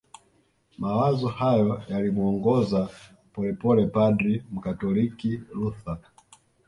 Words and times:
Mawazo 0.77 1.27
hayo 1.27 1.81
yalimuongoza 1.89 2.89
polepole 3.33 3.83
padri 3.87 4.43
mkatoliki 4.51 5.37
Luther 5.55 5.97